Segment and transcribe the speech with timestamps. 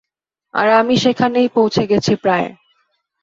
[0.53, 2.47] আর আমি সেখানেই পৌঁছে গেছি প্রায়।